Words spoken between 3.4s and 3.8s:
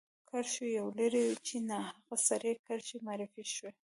شوې.